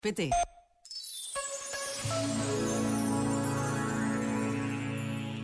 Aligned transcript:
pt 0.00 0.30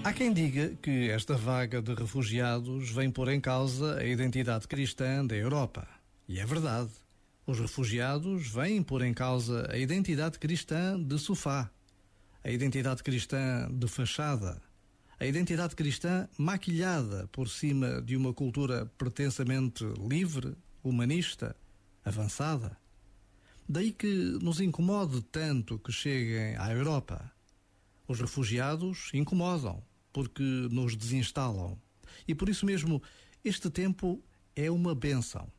Há 0.03 0.13
quem 0.15 0.33
diga 0.33 0.75
que 0.81 1.11
esta 1.11 1.37
vaga 1.37 1.83
de 1.83 1.93
refugiados 1.93 2.91
vem 2.91 3.11
pôr 3.11 3.29
em 3.29 3.41
causa 3.41 3.99
a 3.99 4.05
identidade 4.05 4.67
cristã 4.67 5.27
da 5.27 5.37
Europa. 5.37 5.87
E 6.27 6.41
é 6.41 6.47
verdade. 6.47 6.91
Os 7.47 7.61
refugiados 7.61 8.49
vêm 8.49 8.83
pôr 8.83 9.03
em 9.03 9.13
causa 9.13 9.69
a 9.71 9.77
identidade 9.77 10.39
cristã 10.39 10.99
de 10.99 11.19
sofá, 11.19 11.71
a 12.43 12.51
identidade 12.51 13.03
cristã 13.03 13.69
de 13.71 13.87
fachada, 13.89 14.63
a 15.21 15.27
identidade 15.27 15.77
cristã 15.77 16.27
maquilhada 16.39 17.29
por 17.31 17.49
cima 17.49 18.01
de 18.01 18.17
uma 18.17 18.33
cultura 18.33 18.91
pretensamente 18.97 19.85
livre, 20.09 20.57
humanista, 20.83 21.55
avançada. 22.03 22.86
Daí 23.69 23.91
que 23.91 24.39
nos 24.41 24.61
incomode 24.61 25.23
tanto 25.23 25.79
que 25.81 25.91
cheguem 25.91 26.57
à 26.57 26.73
Europa. 26.73 27.33
Os 28.07 28.21
refugiados 28.21 29.11
incomodam, 29.13 29.83
porque 30.13 30.43
nos 30.71 30.95
desinstalam. 30.95 31.77
E 32.29 32.35
por 32.35 32.49
isso 32.49 32.65
mesmo, 32.65 33.03
este 33.45 33.69
tempo 33.69 34.23
é 34.55 34.71
uma 34.71 34.95
benção, 34.95 35.51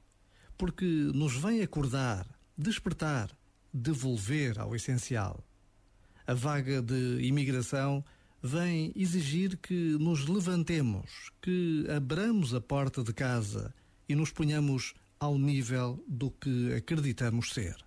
porque 0.58 0.86
nos 0.86 1.36
vem 1.36 1.62
acordar, 1.62 2.26
despertar, 2.58 3.30
devolver 3.74 4.58
ao 4.58 4.74
essencial. 4.74 5.44
A 6.26 6.34
vaga 6.34 6.82
de 6.82 7.20
imigração 7.22 8.04
vem 8.42 8.94
exigir 8.96 9.58
que 9.58 9.98
nos 10.00 10.26
levantemos, 10.28 11.30
que 11.42 11.86
abramos 11.90 12.54
a 12.54 12.62
porta 12.62 13.04
de 13.04 13.14
casa 13.14 13.74
e 14.08 14.16
nos 14.16 14.32
ponhamos 14.32 14.94
ao 15.20 15.38
nível 15.38 16.02
do 16.08 16.32
que 16.32 16.74
acreditamos 16.74 17.50
ser. 17.50 17.87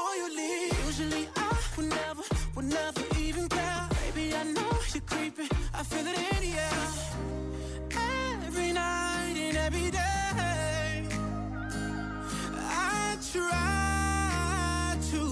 Before 0.00 0.16
you 0.16 0.36
leave, 0.36 0.86
usually 0.86 1.28
I 1.36 1.56
would 1.76 1.88
never, 1.88 2.22
would 2.54 2.64
never 2.64 3.02
even 3.18 3.48
care. 3.48 3.88
Baby, 4.14 4.34
I 4.34 4.44
know 4.44 4.72
you're 4.94 5.06
creeping. 5.12 5.48
I 5.74 5.82
feel 5.82 6.06
it 6.06 6.16
in 6.28 6.38
the 6.44 6.52
air. 6.68 6.86
Every 8.46 8.72
night 8.72 9.36
and 9.46 9.56
every 9.56 9.90
day. 9.90 11.06
I 12.56 13.16
try 13.32 14.96
to 15.12 15.22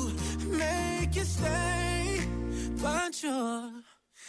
make 0.63 1.17
you 1.17 1.25
stay, 1.25 2.21
but 2.83 3.23
you're 3.23 3.73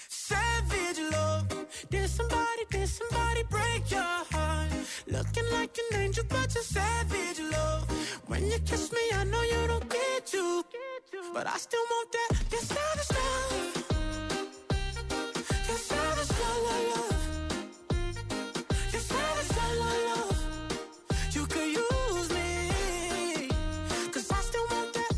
savage 0.08 1.00
love. 1.12 1.48
Did 1.90 2.10
somebody, 2.10 2.64
did 2.70 2.88
somebody 2.88 3.44
break 3.50 3.92
your 3.92 4.16
heart? 4.32 4.72
Looking 5.08 5.48
like 5.52 5.77
an 5.83 6.00
angel, 6.02 6.23
but 6.30 6.54
you're 6.54 6.64
savage 6.64 7.39
love. 7.52 7.83
When 8.27 8.45
you 8.45 8.60
kiss 8.60 8.92
me, 8.92 9.04
I 9.14 9.23
know 9.23 9.42
you 9.42 9.67
don't 9.67 9.89
to, 9.89 10.08
but 11.34 11.48
I 11.48 11.58
still 11.58 11.86
want 11.92 12.12
that. 12.12 12.52
Your 12.52 12.62
savage 12.62 13.12
love. 13.17 13.54
Your 15.67 15.78
savage 15.78 16.32
love, 16.40 16.62
love, 16.67 16.86
love. 16.95 17.16
Your 18.94 19.02
savage 19.02 19.52
love. 19.58 20.38
You 21.36 21.45
could 21.45 21.70
use 21.84 22.30
me, 22.32 23.50
cause 24.12 24.32
I 24.32 24.42
still 24.42 24.66
want 24.72 24.94
that. 24.94 25.14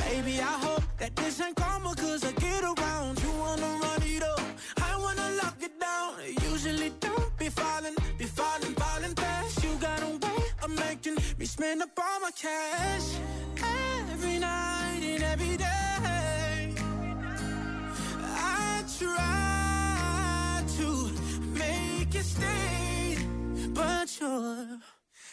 Baby, 0.00 0.40
I 0.40 0.54
hope 0.66 0.84
that 0.98 1.14
this 1.16 1.40
ain't 1.40 1.56
karma, 1.56 1.94
cause 1.94 2.24
I 2.24 2.32
get 2.32 2.62
around. 2.64 3.22
You 3.22 3.30
wanna 3.32 3.78
run 3.82 4.02
it 4.02 4.22
up, 4.22 4.40
I 4.78 4.96
wanna 4.98 5.30
lock 5.42 5.56
it 5.62 5.78
down. 5.80 6.14
Usually 6.52 6.90
don't 7.00 7.38
be 7.38 7.48
falling, 7.48 7.94
be 8.18 8.24
falling, 8.24 8.74
falling 8.74 9.14
fast. 9.14 9.62
You 9.62 9.74
got 9.80 10.02
a 10.02 10.08
way 10.08 10.44
of 10.62 10.70
making 10.70 11.16
me 11.38 11.46
spend 11.46 11.82
up 11.82 11.98
all 11.98 12.20
my 12.20 12.30
cash. 12.30 13.35
Make 22.34 22.46
you 23.10 23.16
stay, 23.16 23.68
but 23.68 24.20
you're 24.20 24.78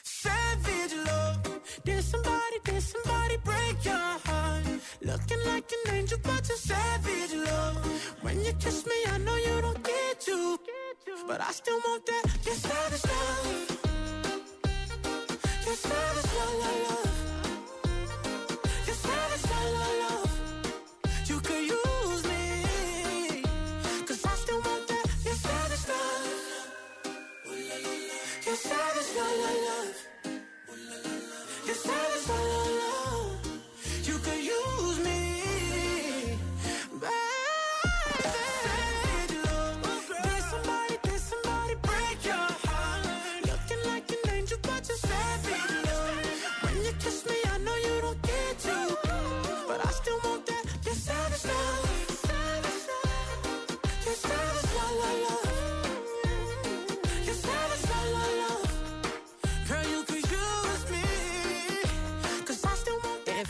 savage 0.03 0.95
love. 1.05 1.61
Did 1.85 2.03
somebody, 2.03 2.57
did 2.63 2.81
somebody 2.81 3.37
break 3.43 3.85
your 3.85 4.19
heart? 4.25 4.65
Looking 5.01 5.39
like 5.45 5.71
an 5.85 5.95
angel, 5.95 6.19
but 6.23 6.47
you're 6.47 6.57
savage 6.57 7.33
love. 7.33 8.17
When 8.21 8.39
you 8.43 8.53
kiss 8.53 8.85
me, 8.85 8.95
I 9.07 9.17
know 9.19 9.35
you 9.35 9.61
don't 9.61 9.83
get 9.83 10.21
to, 10.21 10.57
but 11.27 11.41
I 11.41 11.51
still 11.51 11.79
want 11.85 12.05
that. 12.05 12.45
Your 12.45 12.55
savage 12.55 13.05
love. 13.05 13.72
skyline. 29.13 29.62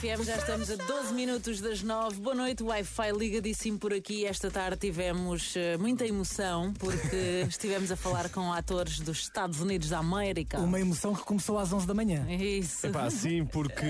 Já 0.03 0.35
estamos 0.35 0.69
a 0.69 0.75
12 0.75 1.13
minutos 1.13 1.61
das 1.61 1.81
9. 1.81 2.19
Boa 2.19 2.35
noite, 2.35 2.61
Wi-Fi 2.61 3.13
ligadíssimo 3.17 3.79
por 3.79 3.93
aqui. 3.93 4.25
Esta 4.25 4.51
tarde 4.51 4.75
tivemos 4.75 5.55
eh, 5.55 5.77
muita 5.77 6.05
emoção 6.05 6.73
porque 6.73 7.45
estivemos 7.47 7.89
a 7.89 7.95
falar 7.95 8.29
com 8.29 8.51
atores 8.51 8.99
dos 8.99 9.19
Estados 9.19 9.61
Unidos 9.61 9.89
da 9.89 9.99
América. 9.99 10.59
Uma 10.59 10.77
emoção 10.77 11.15
que 11.15 11.23
começou 11.23 11.57
às 11.57 11.71
11 11.71 11.87
da 11.87 11.93
manhã. 11.93 12.27
Isso. 12.29 12.85
Epá, 12.87 13.09
sim, 13.09 13.45
porque 13.45 13.85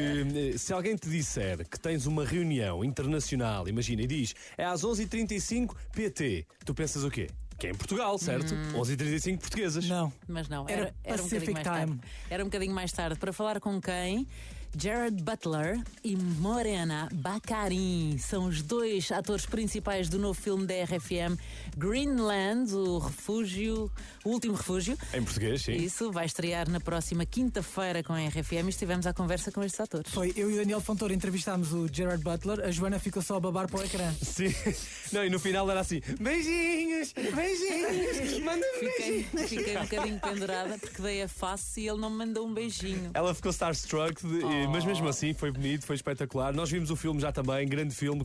eh, 0.54 0.56
se 0.56 0.72
alguém 0.72 0.96
te 0.96 1.10
disser 1.10 1.68
que 1.68 1.80
tens 1.80 2.06
uma 2.06 2.24
reunião 2.24 2.86
internacional, 2.86 3.68
imagina, 3.68 4.04
e 4.04 4.08
diz 4.08 4.36
é 4.56 4.66
às 4.66 4.84
11h35 4.84 5.76
PT, 5.94 6.46
tu 6.64 6.76
pensas 6.76 7.04
o 7.04 7.10
quê? 7.10 7.28
Que 7.58 7.68
é 7.68 7.70
em 7.72 7.76
Portugal, 7.76 8.20
certo? 8.20 8.54
11h35 8.76 9.40
portuguesas. 9.40 9.90
Não. 9.90 10.14
Mas 10.28 10.48
não, 10.48 10.70
Era 10.70 10.82
era, 10.82 10.96
era 11.04 11.22
um 11.22 11.26
bocadinho 11.26 11.40
Pacific 11.40 11.54
mais 11.54 11.64
tarde. 11.64 11.92
Time. 11.92 12.02
Era 12.30 12.44
um 12.44 12.48
bocadinho 12.48 12.74
mais 12.76 12.92
tarde. 12.92 13.20
Para 13.20 13.34
falar 13.34 13.60
com 13.60 13.82
quem? 13.82 14.28
Jared 14.78 15.22
Butler 15.22 15.80
e 16.04 16.16
Morena 16.16 17.08
Baccarin 17.14 18.18
são 18.18 18.46
os 18.48 18.62
dois 18.64 19.12
atores 19.12 19.46
principais 19.46 20.10
do 20.10 20.18
novo 20.18 20.34
filme 20.40 20.66
da 20.66 20.74
RFM 20.84 21.38
Greenland, 21.78 22.74
o 22.74 22.98
refúgio, 22.98 23.92
o 24.24 24.30
último 24.30 24.56
refúgio. 24.56 24.98
Em 25.14 25.24
português, 25.24 25.62
sim. 25.62 25.74
Isso 25.74 26.12
vai 26.12 26.26
estrear 26.26 26.68
na 26.70 26.80
próxima 26.80 27.26
quinta-feira 27.26 28.02
com 28.04 28.14
a 28.14 28.20
RFM 28.28 28.66
e 28.66 28.70
estivemos 28.70 29.06
à 29.06 29.14
conversa 29.14 29.52
com 29.52 29.64
estes 29.64 29.80
atores. 29.80 30.12
Foi 30.12 30.34
eu 30.36 30.50
e 30.50 30.54
o 30.56 30.58
Daniel 30.58 30.82
Fontoura 30.82 31.14
entrevistámos 31.14 31.72
o 31.72 31.88
Gerard 31.92 32.24
Butler, 32.24 32.62
a 32.62 32.72
Joana 32.72 33.00
ficou 33.00 33.22
só 33.22 33.36
a 33.36 33.40
babar 33.40 33.70
para 33.70 33.80
o 33.82 33.84
ecrã. 33.84 34.12
Sim. 34.22 34.54
Não, 35.12 35.24
e 35.24 35.30
no 35.30 35.40
final 35.40 35.70
era 35.70 35.82
assim: 35.82 36.02
beijinhos, 36.20 37.14
beijinhos, 37.14 38.40
manda 38.44 38.66
Fiquei, 38.80 39.24
fiquei 39.48 39.78
um 39.78 39.82
bocadinho 39.84 40.20
pendurada 40.20 40.78
porque 40.80 41.02
dei 41.02 41.22
a 41.24 41.28
face 41.28 41.82
e 41.82 41.88
ele 41.88 42.00
não 42.00 42.10
me 42.10 42.18
mandou 42.18 42.48
um 42.48 42.54
beijinho. 42.54 43.12
Ela 43.14 43.34
ficou 43.36 43.52
starstruck 43.52 44.26
de- 44.26 44.63
mas 44.68 44.86
mesmo 44.86 45.08
assim 45.08 45.34
foi 45.34 45.52
bonito, 45.52 45.86
foi 45.86 45.96
espetacular. 45.96 46.54
Nós 46.54 46.70
vimos 46.70 46.90
o 46.90 46.96
filme 46.96 47.20
já 47.20 47.32
também, 47.32 47.68
grande 47.68 47.94
filme, 47.96 48.22